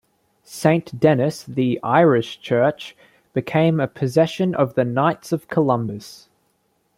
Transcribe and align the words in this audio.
Saint 0.43 0.99
Dennis, 0.99 1.43
the 1.43 1.79
"Irish" 1.83 2.39
church, 2.39 2.97
became 3.33 3.79
a 3.79 3.87
possession 3.87 4.55
of 4.55 4.73
the 4.73 4.83
Knights 4.83 5.31
of 5.31 5.47
Columbus. 5.47 6.27